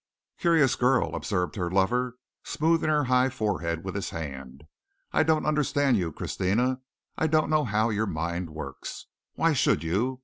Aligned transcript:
"Curious 0.39 0.73
girl," 0.75 1.13
observed 1.13 1.55
her 1.57 1.69
lover, 1.69 2.17
smoothing 2.43 2.89
her 2.89 3.03
high 3.03 3.29
forehead 3.29 3.83
with 3.83 3.93
his 3.93 4.09
hand. 4.09 4.63
"I 5.11 5.21
don't 5.21 5.45
understand 5.45 5.95
you, 5.95 6.11
Christina. 6.11 6.81
I 7.19 7.27
don't 7.27 7.51
know 7.51 7.65
how 7.65 7.91
your 7.91 8.07
mind 8.07 8.49
works. 8.49 9.05
Why 9.35 9.53
should 9.53 9.83
you? 9.83 10.19